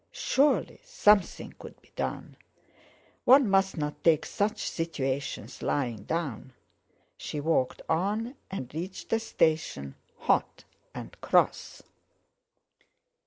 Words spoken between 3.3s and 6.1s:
must not take such situations lying